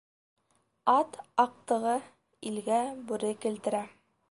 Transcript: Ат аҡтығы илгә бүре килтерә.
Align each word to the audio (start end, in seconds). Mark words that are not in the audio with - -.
Ат 0.93 1.19
аҡтығы 1.43 1.93
илгә 2.51 2.81
бүре 3.13 3.33
килтерә. 3.47 3.87